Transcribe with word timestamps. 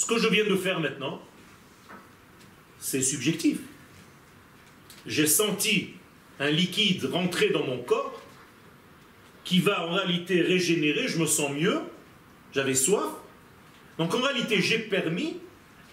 Ce 0.00 0.06
que 0.06 0.18
je 0.18 0.28
viens 0.28 0.46
de 0.46 0.56
faire 0.56 0.80
maintenant, 0.80 1.20
c'est 2.78 3.02
subjectif. 3.02 3.58
J'ai 5.04 5.26
senti 5.26 5.90
un 6.38 6.48
liquide 6.48 7.04
rentrer 7.04 7.50
dans 7.50 7.66
mon 7.66 7.82
corps 7.82 8.18
qui 9.44 9.60
va 9.60 9.86
en 9.86 9.92
réalité 9.92 10.40
régénérer, 10.40 11.06
je 11.06 11.18
me 11.18 11.26
sens 11.26 11.50
mieux, 11.52 11.80
j'avais 12.54 12.74
soif. 12.74 13.10
Donc 13.98 14.14
en 14.14 14.22
réalité, 14.22 14.62
j'ai 14.62 14.78
permis 14.78 15.36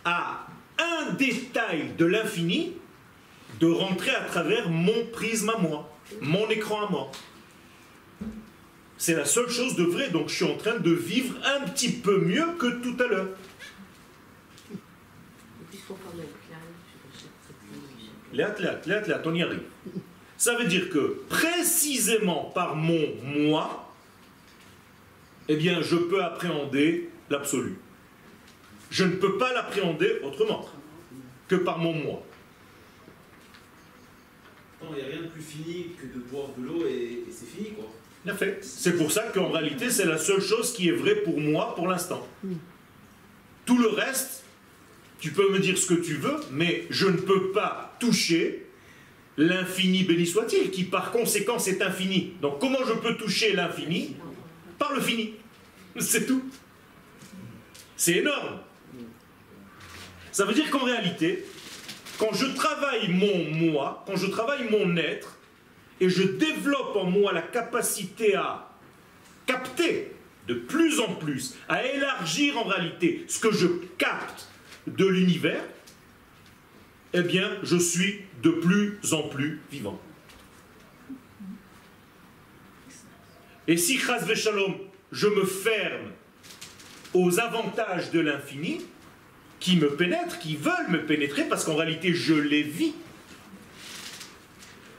à 0.05 0.47
un 0.79 1.11
détail 1.15 1.91
de 1.97 2.05
l'infini 2.05 2.75
de 3.59 3.67
rentrer 3.67 4.11
à 4.11 4.21
travers 4.21 4.69
mon 4.69 5.05
prisme 5.07 5.49
à 5.49 5.57
moi, 5.57 5.93
mon 6.21 6.49
écran 6.49 6.87
à 6.87 6.89
moi. 6.89 7.11
C'est 8.97 9.15
la 9.15 9.25
seule 9.25 9.49
chose 9.49 9.75
de 9.75 9.83
vrai, 9.83 10.11
donc 10.11 10.29
je 10.29 10.35
suis 10.35 10.45
en 10.45 10.55
train 10.55 10.77
de 10.77 10.91
vivre 10.91 11.35
un 11.43 11.67
petit 11.67 11.91
peu 11.91 12.19
mieux 12.21 12.53
que 12.57 12.67
tout 12.81 12.96
à 13.04 13.07
l'heure. 13.07 13.28
On 19.25 19.33
y 19.36 19.43
arrive. 19.43 19.61
Ça 20.37 20.55
veut 20.55 20.65
dire 20.65 20.89
que 20.89 21.23
précisément 21.29 22.51
par 22.54 22.75
mon 22.75 23.15
moi, 23.23 23.91
eh 25.47 25.55
bien, 25.55 25.82
je 25.82 25.96
peux 25.96 26.23
appréhender 26.23 27.10
l'absolu. 27.29 27.77
Je 28.91 29.04
ne 29.04 29.15
peux 29.15 29.37
pas 29.37 29.54
l'appréhender 29.54 30.19
autrement 30.23 30.68
que 31.47 31.55
par 31.55 31.77
mon 31.77 31.93
moi. 31.93 32.23
il 34.81 34.95
n'y 34.95 35.02
a 35.02 35.05
rien 35.05 35.22
de 35.22 35.27
plus 35.27 35.41
fini 35.41 35.88
que 35.99 36.05
de 36.05 36.19
boire 36.23 36.49
de 36.58 36.66
l'eau 36.66 36.85
et, 36.85 37.23
c'est 37.31 37.47
fini, 37.47 37.72
quoi. 37.72 37.85
fait. 38.35 38.63
C'est 38.63 38.97
pour 38.97 39.11
ça 39.11 39.23
qu'en 39.33 39.49
réalité, 39.49 39.89
c'est 39.89 40.05
la 40.05 40.17
seule 40.17 40.41
chose 40.41 40.73
qui 40.73 40.89
est 40.89 40.94
vraie 40.94 41.16
pour 41.16 41.39
moi 41.39 41.73
pour 41.75 41.88
l'instant. 41.88 42.27
Tout 43.66 43.80
le 43.80 43.88
reste, 43.88 44.44
tu 45.19 45.31
peux 45.31 45.51
me 45.51 45.59
dire 45.59 45.77
ce 45.77 45.87
que 45.87 45.99
tu 45.99 46.15
veux, 46.15 46.37
mais 46.51 46.85
je 46.89 47.07
ne 47.07 47.17
peux 47.17 47.51
pas 47.51 47.95
toucher 47.99 48.65
l'infini 49.37 50.03
béni 50.03 50.25
soit-il, 50.25 50.71
qui 50.71 50.83
par 50.83 51.11
conséquent 51.11 51.57
est 51.57 51.81
infini. 51.81 52.33
Donc 52.41 52.59
comment 52.59 52.85
je 52.85 52.93
peux 52.93 53.15
toucher 53.15 53.53
l'infini 53.53 54.15
Par 54.77 54.93
le 54.93 55.01
fini? 55.01 55.33
C'est 55.99 56.25
tout. 56.25 56.43
C'est 57.95 58.17
énorme. 58.17 58.59
Ça 60.31 60.45
veut 60.45 60.53
dire 60.53 60.69
qu'en 60.69 60.83
réalité, 60.83 61.45
quand 62.19 62.33
je 62.33 62.45
travaille 62.45 63.09
mon 63.09 63.45
moi, 63.52 64.03
quand 64.05 64.15
je 64.15 64.27
travaille 64.27 64.69
mon 64.69 64.95
être, 64.97 65.37
et 65.99 66.09
je 66.09 66.21
développe 66.23 66.95
en 66.95 67.05
moi 67.05 67.33
la 67.33 67.41
capacité 67.41 68.35
à 68.35 68.69
capter 69.47 70.11
de 70.47 70.53
plus 70.53 70.99
en 70.99 71.15
plus, 71.15 71.55
à 71.67 71.85
élargir 71.85 72.57
en 72.57 72.63
réalité 72.63 73.25
ce 73.27 73.39
que 73.39 73.52
je 73.52 73.67
capte 73.97 74.47
de 74.88 75.05
l'univers, 75.05 75.63
eh 77.13 77.21
bien, 77.21 77.49
je 77.63 77.77
suis 77.77 78.21
de 78.41 78.49
plus 78.49 79.13
en 79.13 79.23
plus 79.23 79.61
vivant. 79.71 79.99
Et 83.67 83.77
si, 83.77 83.97
chas 83.97 84.33
shalom, 84.33 84.75
je 85.11 85.27
me 85.27 85.45
ferme 85.45 86.11
aux 87.13 87.39
avantages 87.39 88.11
de 88.11 88.19
l'infini, 88.19 88.81
qui 89.59 89.77
me 89.77 89.89
pénètrent, 89.89 90.39
qui 90.39 90.55
veulent 90.55 90.89
me 90.89 91.05
pénétrer, 91.05 91.43
parce 91.45 91.65
qu'en 91.65 91.75
réalité 91.75 92.13
je 92.13 92.33
les 92.33 92.63
vis. 92.63 92.93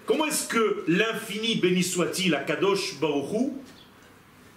Comment 0.04 0.26
est-ce 0.26 0.48
que 0.48 0.84
l'infini, 0.88 1.56
béni 1.56 1.82
soit-il, 1.82 2.34
à 2.34 2.40
Kadosh 2.40 2.98
Baruchou, 2.98 3.62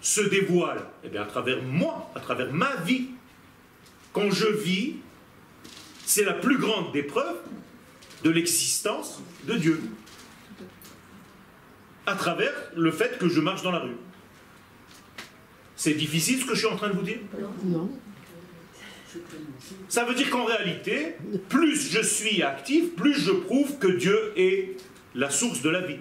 se 0.02 0.22
dévoile? 0.22 0.84
Eh 1.04 1.10
bien 1.10 1.22
à 1.22 1.26
travers 1.26 1.62
moi, 1.62 2.10
à 2.16 2.20
travers 2.20 2.52
ma 2.52 2.76
vie. 2.78 3.10
Quand 4.14 4.32
je 4.32 4.48
vis, 4.48 4.96
c'est 6.12 6.26
la 6.26 6.34
plus 6.34 6.58
grande 6.58 6.92
des 6.92 7.04
preuves 7.04 7.40
de 8.26 8.30
l'existence 8.30 9.22
de 9.46 9.56
Dieu. 9.56 9.80
À 12.06 12.16
travers 12.16 12.52
le 12.76 12.92
fait 12.92 13.18
que 13.18 13.30
je 13.30 13.40
marche 13.40 13.62
dans 13.62 13.72
la 13.72 13.80
rue. 13.80 13.96
C'est 15.78 15.94
difficile 15.94 16.42
ce 16.42 16.46
que 16.46 16.54
je 16.54 16.60
suis 16.60 16.68
en 16.68 16.76
train 16.76 16.90
de 16.90 16.96
vous 16.96 17.04
dire? 17.04 17.20
Non. 17.64 17.90
Ça 19.88 20.04
veut 20.04 20.14
dire 20.14 20.30
qu'en 20.30 20.44
réalité, 20.44 21.16
plus 21.48 21.90
je 21.90 22.02
suis 22.02 22.44
actif, 22.44 22.94
plus 22.96 23.14
je 23.14 23.32
prouve 23.32 23.78
que 23.78 23.88
Dieu 23.88 24.34
est 24.36 24.76
la 25.16 25.30
source 25.30 25.62
de 25.62 25.70
la 25.70 25.80
vie. 25.80 26.00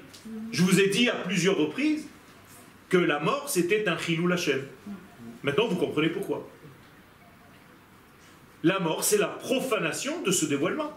Je 0.51 0.65
vous 0.65 0.81
ai 0.81 0.89
dit 0.89 1.09
à 1.09 1.15
plusieurs 1.15 1.57
reprises 1.57 2.07
que 2.89 2.99
la 2.99 3.21
mort, 3.21 3.49
c'était 3.49 3.89
un 3.89 3.97
chilou 3.97 4.27
lachem. 4.27 4.63
Maintenant, 5.45 5.69
vous 5.69 5.77
comprenez 5.77 6.09
pourquoi. 6.09 6.49
La 8.63 8.79
mort, 8.79 9.05
c'est 9.05 9.19
la 9.19 9.29
profanation 9.29 10.23
de 10.23 10.31
ce 10.31 10.45
dévoilement. 10.45 10.93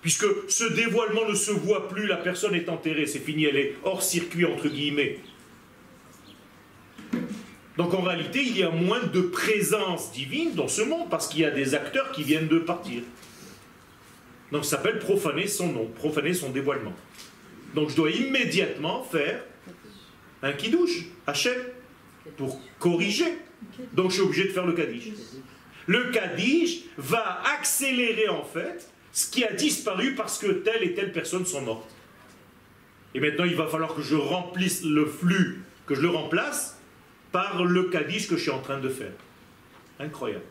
Puisque 0.00 0.26
ce 0.48 0.64
dévoilement 0.64 1.28
ne 1.28 1.34
se 1.34 1.50
voit 1.50 1.88
plus, 1.88 2.06
la 2.06 2.16
personne 2.16 2.54
est 2.54 2.68
enterrée, 2.68 3.06
c'est 3.06 3.20
fini, 3.20 3.44
elle 3.44 3.56
est 3.56 3.76
hors 3.84 4.02
circuit, 4.02 4.44
entre 4.44 4.68
guillemets. 4.68 5.18
Donc 7.76 7.92
en 7.92 8.02
réalité, 8.02 8.42
il 8.42 8.56
y 8.56 8.62
a 8.62 8.70
moins 8.70 9.02
de 9.02 9.20
présence 9.20 10.12
divine 10.12 10.54
dans 10.54 10.68
ce 10.68 10.82
monde 10.82 11.08
parce 11.10 11.28
qu'il 11.28 11.40
y 11.40 11.44
a 11.44 11.50
des 11.50 11.74
acteurs 11.74 12.12
qui 12.12 12.22
viennent 12.22 12.48
de 12.48 12.58
partir. 12.58 13.02
Donc 14.52 14.64
ça 14.64 14.76
s'appelle 14.76 14.98
profaner 14.98 15.46
son 15.46 15.72
nom, 15.72 15.86
profaner 15.86 16.34
son 16.34 16.50
dévoilement. 16.50 16.92
Donc 17.74 17.90
je 17.90 17.96
dois 17.96 18.10
immédiatement 18.10 19.02
faire 19.02 19.42
un 20.42 20.52
kidouche, 20.52 21.06
Hachem, 21.26 21.56
pour 22.36 22.60
corriger. 22.78 23.38
Donc 23.92 24.10
je 24.10 24.16
suis 24.16 24.22
obligé 24.22 24.44
de 24.44 24.50
faire 24.50 24.66
le 24.66 24.74
kaddish. 24.74 25.08
Le 25.86 26.10
kaddish 26.10 26.82
va 26.96 27.42
accélérer 27.56 28.28
en 28.28 28.44
fait 28.44 28.88
ce 29.12 29.30
qui 29.30 29.44
a 29.44 29.52
disparu 29.52 30.14
parce 30.14 30.38
que 30.38 30.46
telle 30.46 30.82
et 30.82 30.94
telle 30.94 31.12
personne 31.12 31.46
sont 31.46 31.60
mortes. 31.60 31.90
Et 33.14 33.20
maintenant 33.20 33.44
il 33.44 33.54
va 33.54 33.66
falloir 33.66 33.94
que 33.94 34.02
je 34.02 34.16
remplisse 34.16 34.84
le 34.84 35.06
flux, 35.06 35.62
que 35.86 35.94
je 35.94 36.00
le 36.00 36.08
remplace 36.08 36.78
par 37.30 37.64
le 37.64 37.84
Kaddish 37.84 38.28
que 38.28 38.36
je 38.36 38.42
suis 38.42 38.50
en 38.50 38.60
train 38.60 38.78
de 38.78 38.88
faire. 38.88 39.12
Incroyable. 39.98 40.44